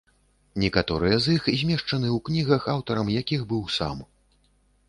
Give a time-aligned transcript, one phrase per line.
[0.63, 3.97] Некаторыя з іх змешчаны ў кнігах, аўтарам якіх быў сам.